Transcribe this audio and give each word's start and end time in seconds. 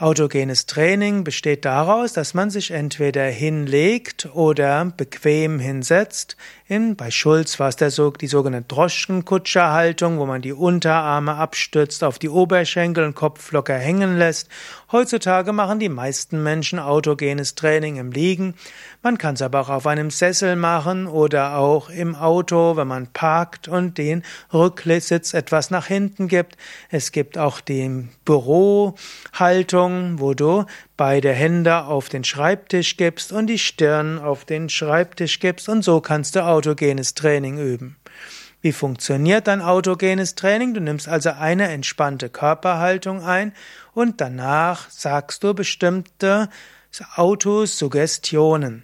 Autogenes 0.00 0.66
Training 0.66 1.24
besteht 1.24 1.64
daraus, 1.64 2.12
dass 2.12 2.32
man 2.32 2.50
sich 2.50 2.70
entweder 2.70 3.24
hinlegt 3.24 4.28
oder 4.32 4.84
bequem 4.96 5.58
hinsetzt. 5.58 6.36
In, 6.68 6.94
bei 6.94 7.10
Schulz 7.10 7.58
war 7.58 7.68
es 7.68 7.76
der, 7.76 7.90
die 7.90 8.26
sogenannte 8.28 8.68
Droschkenkutscherhaltung, 8.68 10.18
wo 10.18 10.26
man 10.26 10.40
die 10.40 10.52
Unterarme 10.52 11.34
abstützt, 11.34 12.04
auf 12.04 12.20
die 12.20 12.28
Oberschenkel 12.28 13.04
und 13.04 13.16
Kopf 13.16 13.50
locker 13.50 13.74
hängen 13.74 14.18
lässt. 14.18 14.48
Heutzutage 14.92 15.52
machen 15.52 15.80
die 15.80 15.88
meisten 15.88 16.42
Menschen 16.42 16.78
autogenes 16.78 17.56
Training 17.56 17.96
im 17.96 18.12
Liegen. 18.12 18.54
Man 19.02 19.18
kann 19.18 19.34
es 19.34 19.42
aber 19.42 19.60
auch 19.60 19.68
auf 19.68 19.86
einem 19.86 20.10
Sessel 20.10 20.54
machen 20.56 21.06
oder 21.06 21.56
auch 21.56 21.90
im 21.90 22.14
Auto, 22.14 22.76
wenn 22.76 22.88
man 22.88 23.08
parkt 23.08 23.66
und 23.66 23.98
den 23.98 24.22
Rücksitz 24.52 25.34
etwas 25.34 25.70
nach 25.70 25.86
hinten 25.86 26.28
gibt. 26.28 26.56
Es 26.90 27.10
gibt 27.12 27.36
auch 27.36 27.60
die 27.60 28.08
Bürohaltung, 28.24 29.87
wo 30.18 30.34
du 30.34 30.64
beide 30.96 31.32
Hände 31.32 31.84
auf 31.84 32.08
den 32.08 32.24
Schreibtisch 32.24 32.96
gibst 32.96 33.32
und 33.32 33.46
die 33.46 33.58
Stirn 33.58 34.18
auf 34.18 34.44
den 34.44 34.68
Schreibtisch 34.68 35.40
gibst 35.40 35.68
und 35.68 35.82
so 35.82 36.00
kannst 36.00 36.36
du 36.36 36.44
autogenes 36.44 37.14
Training 37.14 37.58
üben. 37.58 37.96
Wie 38.60 38.72
funktioniert 38.72 39.46
dein 39.46 39.62
autogenes 39.62 40.34
Training? 40.34 40.74
Du 40.74 40.80
nimmst 40.80 41.08
also 41.08 41.30
eine 41.30 41.68
entspannte 41.68 42.28
Körperhaltung 42.28 43.22
ein 43.22 43.52
und 43.94 44.20
danach 44.20 44.90
sagst 44.90 45.44
du 45.44 45.54
bestimmte 45.54 46.48
Autosuggestionen. 47.14 48.82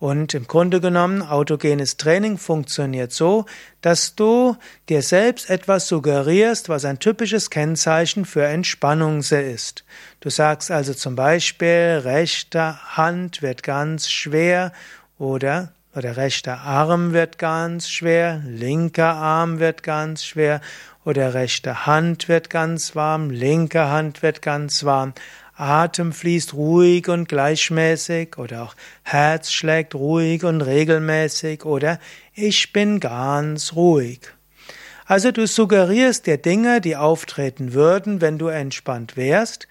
Und 0.00 0.32
im 0.34 0.46
Grunde 0.46 0.80
genommen, 0.80 1.22
autogenes 1.22 1.96
Training 1.96 2.38
funktioniert 2.38 3.12
so, 3.12 3.46
dass 3.80 4.14
du 4.14 4.56
dir 4.88 5.02
selbst 5.02 5.50
etwas 5.50 5.88
suggerierst, 5.88 6.68
was 6.68 6.84
ein 6.84 7.00
typisches 7.00 7.50
Kennzeichen 7.50 8.24
für 8.24 8.44
Entspannung 8.44 9.20
ist. 9.20 9.84
Du 10.20 10.30
sagst 10.30 10.70
also 10.70 10.94
zum 10.94 11.16
Beispiel, 11.16 12.00
rechte 12.04 12.96
Hand 12.96 13.42
wird 13.42 13.64
ganz 13.64 14.08
schwer 14.08 14.72
oder 15.18 15.72
oder 15.94 16.16
rechter 16.16 16.60
Arm 16.60 17.12
wird 17.12 17.38
ganz 17.38 17.88
schwer, 17.88 18.42
linker 18.46 19.14
Arm 19.14 19.58
wird 19.58 19.82
ganz 19.82 20.24
schwer 20.24 20.60
oder 21.04 21.34
rechte 21.34 21.86
Hand 21.86 22.28
wird 22.28 22.50
ganz 22.50 22.94
warm, 22.94 23.30
linke 23.30 23.88
Hand 23.88 24.22
wird 24.22 24.42
ganz 24.42 24.84
warm. 24.84 25.14
Atem 25.56 26.12
fließt 26.12 26.54
ruhig 26.54 27.08
und 27.08 27.28
gleichmäßig 27.28 28.38
oder 28.38 28.62
auch 28.62 28.76
Herz 29.02 29.50
schlägt 29.50 29.94
ruhig 29.94 30.44
und 30.44 30.60
regelmäßig 30.60 31.64
oder 31.64 31.98
ich 32.34 32.72
bin 32.72 33.00
ganz 33.00 33.72
ruhig. 33.72 34.20
Also 35.04 35.32
du 35.32 35.46
suggerierst 35.46 36.26
dir 36.26 36.36
Dinge, 36.36 36.80
die 36.80 36.94
auftreten 36.94 37.72
würden, 37.72 38.20
wenn 38.20 38.38
du 38.38 38.48
entspannt 38.48 39.16
wärst, 39.16 39.66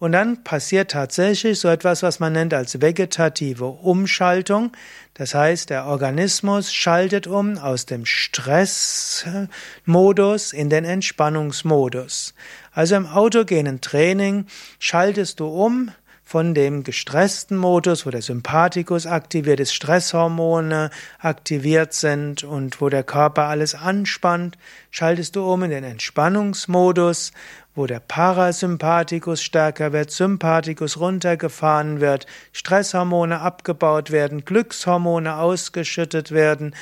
und 0.00 0.10
dann 0.12 0.42
passiert 0.42 0.90
tatsächlich 0.90 1.60
so 1.60 1.68
etwas, 1.68 2.02
was 2.02 2.18
man 2.20 2.32
nennt 2.32 2.54
als 2.54 2.80
vegetative 2.80 3.66
Umschaltung. 3.66 4.72
Das 5.12 5.34
heißt, 5.34 5.68
der 5.68 5.84
Organismus 5.84 6.72
schaltet 6.72 7.26
um 7.26 7.58
aus 7.58 7.84
dem 7.84 8.06
Stressmodus 8.06 10.54
in 10.54 10.70
den 10.70 10.86
Entspannungsmodus. 10.86 12.32
Also 12.72 12.96
im 12.96 13.06
autogenen 13.06 13.82
Training 13.82 14.46
schaltest 14.78 15.38
du 15.38 15.48
um 15.48 15.90
von 16.30 16.54
dem 16.54 16.84
gestressten 16.84 17.56
Modus, 17.56 18.06
wo 18.06 18.10
der 18.10 18.22
Sympathikus 18.22 19.04
aktiviert 19.04 19.58
ist, 19.58 19.74
Stresshormone 19.74 20.90
aktiviert 21.18 21.92
sind 21.92 22.44
und 22.44 22.80
wo 22.80 22.88
der 22.88 23.02
Körper 23.02 23.46
alles 23.46 23.74
anspannt, 23.74 24.56
schaltest 24.92 25.34
du 25.34 25.42
um 25.44 25.64
in 25.64 25.70
den 25.70 25.82
Entspannungsmodus, 25.82 27.32
wo 27.74 27.86
der 27.88 27.98
Parasympathikus 27.98 29.42
stärker 29.42 29.92
wird, 29.92 30.12
Sympathikus 30.12 31.00
runtergefahren 31.00 32.00
wird, 32.00 32.26
Stresshormone 32.52 33.40
abgebaut 33.40 34.12
werden, 34.12 34.44
Glückshormone 34.44 35.34
ausgeschüttet 35.34 36.30
werden 36.30 36.76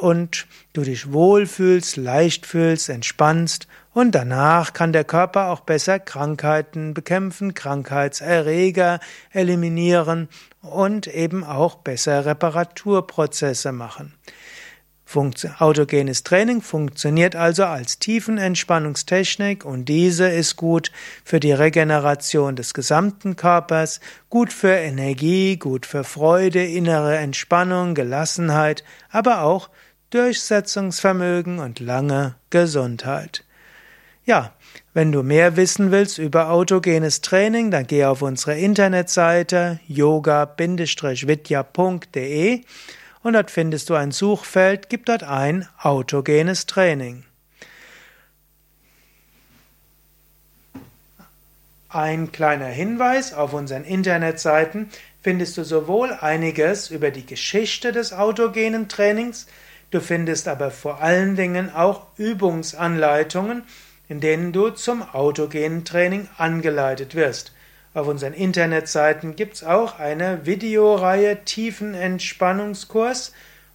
und 0.00 0.46
du 0.72 0.82
dich 0.82 1.12
wohlfühlst, 1.12 1.96
leicht 1.96 2.46
fühlst, 2.46 2.88
entspannst 2.88 3.66
und 3.92 4.14
danach 4.14 4.72
kann 4.72 4.92
der 4.92 5.04
Körper 5.04 5.48
auch 5.48 5.60
besser 5.60 5.98
Krankheiten 5.98 6.94
bekämpfen, 6.94 7.54
Krankheitserreger 7.54 9.00
eliminieren 9.32 10.28
und 10.62 11.08
eben 11.08 11.42
auch 11.42 11.76
besser 11.76 12.24
Reparaturprozesse 12.24 13.72
machen. 13.72 14.14
Autogenes 15.16 16.22
Training 16.22 16.62
funktioniert 16.62 17.34
also 17.34 17.64
als 17.64 17.98
Tiefenentspannungstechnik 17.98 19.64
und 19.64 19.86
diese 19.86 20.28
ist 20.28 20.54
gut 20.56 20.92
für 21.24 21.40
die 21.40 21.52
Regeneration 21.52 22.54
des 22.54 22.74
gesamten 22.74 23.34
Körpers, 23.34 24.00
gut 24.28 24.52
für 24.52 24.72
Energie, 24.72 25.56
gut 25.56 25.86
für 25.86 26.04
Freude, 26.04 26.64
innere 26.64 27.16
Entspannung, 27.16 27.94
Gelassenheit, 27.94 28.84
aber 29.10 29.42
auch 29.42 29.70
Durchsetzungsvermögen 30.10 31.58
und 31.58 31.80
lange 31.80 32.36
Gesundheit. 32.50 33.44
Ja, 34.24 34.52
wenn 34.94 35.10
du 35.12 35.22
mehr 35.24 35.56
wissen 35.56 35.90
willst 35.90 36.18
über 36.18 36.50
autogenes 36.50 37.20
Training, 37.20 37.70
dann 37.72 37.86
geh 37.86 38.04
auf 38.04 38.22
unsere 38.22 38.58
Internetseite 38.58 39.80
yoga-vidya.de 39.88 40.60
und 43.22 43.34
dort 43.34 43.50
findest 43.50 43.90
du 43.90 43.94
ein 43.94 44.12
Suchfeld, 44.12 44.88
gib 44.88 45.06
dort 45.06 45.22
ein 45.22 45.68
autogenes 45.78 46.66
Training. 46.66 47.24
Ein 51.88 52.30
kleiner 52.30 52.66
Hinweis, 52.66 53.34
auf 53.34 53.52
unseren 53.52 53.84
Internetseiten 53.84 54.90
findest 55.22 55.58
du 55.58 55.64
sowohl 55.64 56.12
einiges 56.12 56.88
über 56.88 57.10
die 57.10 57.26
Geschichte 57.26 57.90
des 57.90 58.12
autogenen 58.12 58.88
Trainings, 58.88 59.46
du 59.90 60.00
findest 60.00 60.46
aber 60.46 60.70
vor 60.70 61.02
allen 61.02 61.34
Dingen 61.34 61.74
auch 61.74 62.06
Übungsanleitungen, 62.16 63.64
in 64.08 64.20
denen 64.20 64.52
du 64.52 64.70
zum 64.70 65.02
autogenen 65.02 65.84
Training 65.84 66.28
angeleitet 66.38 67.16
wirst. 67.16 67.52
Auf 67.92 68.06
unseren 68.06 68.34
Internetseiten 68.34 69.34
gibt 69.34 69.54
es 69.54 69.64
auch 69.64 69.98
eine 69.98 70.46
Videoreihe 70.46 71.44
Tiefenentspannungskurs 71.44 73.32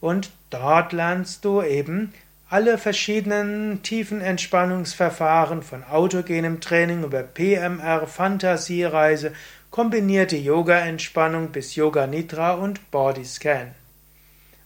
und 0.00 0.30
dort 0.50 0.92
lernst 0.92 1.44
du 1.44 1.62
eben 1.62 2.14
alle 2.48 2.78
verschiedenen 2.78 3.82
Tiefenentspannungsverfahren 3.82 5.62
von 5.62 5.84
autogenem 5.84 6.60
Training 6.60 7.04
über 7.04 7.22
PMR, 7.22 8.06
Fantasiereise, 8.06 9.32
kombinierte 9.70 10.36
Yoga-Entspannung 10.36 11.50
bis 11.50 11.74
Yoga 11.74 12.06
Nidra 12.06 12.52
und 12.54 12.90
Bodyscan. 12.90 13.74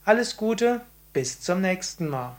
Alles 0.04 0.36
Gute, 0.36 0.82
bis 1.12 1.40
zum 1.40 1.60
nächsten 1.60 2.08
Mal. 2.08 2.36